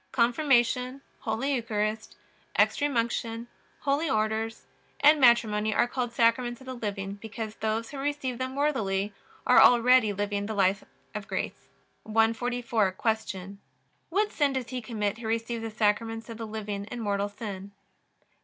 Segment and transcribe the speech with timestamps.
[0.11, 2.17] Confirmation, Holy Eucharist,
[2.57, 3.45] Extreme Unction,
[3.81, 4.65] Holy Orders,
[4.99, 9.13] and Matrimony are called Sacraments of the living, because those who receive them worthily
[9.45, 10.83] are already living the life
[11.13, 11.67] of grace.
[12.01, 12.93] 144.
[12.93, 13.57] Q.
[14.09, 17.71] What sin does he commit who receives the Sacraments of the living in mortal sin?